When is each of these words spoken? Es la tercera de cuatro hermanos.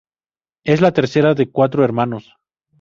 Es 0.63 0.81
la 0.81 0.93
tercera 0.93 1.35
de 1.35 1.51
cuatro 1.51 1.85
hermanos. 1.85 2.33